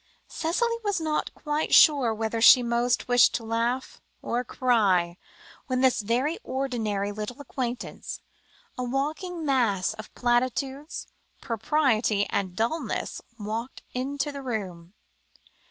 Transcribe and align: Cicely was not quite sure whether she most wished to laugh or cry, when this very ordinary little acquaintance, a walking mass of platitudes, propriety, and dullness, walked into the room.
Cicely 0.27 0.77
was 0.83 0.99
not 0.99 1.31
quite 1.35 1.75
sure 1.75 2.11
whether 2.11 2.41
she 2.41 2.63
most 2.63 3.07
wished 3.07 3.35
to 3.35 3.43
laugh 3.43 4.01
or 4.23 4.43
cry, 4.43 5.17
when 5.67 5.81
this 5.81 6.01
very 6.01 6.39
ordinary 6.43 7.11
little 7.11 7.39
acquaintance, 7.39 8.19
a 8.79 8.83
walking 8.83 9.45
mass 9.45 9.93
of 9.93 10.11
platitudes, 10.15 11.05
propriety, 11.39 12.25
and 12.31 12.55
dullness, 12.55 13.21
walked 13.37 13.83
into 13.93 14.31
the 14.31 14.41
room. 14.41 14.95